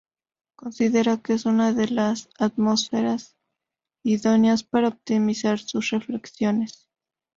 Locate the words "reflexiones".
5.91-6.87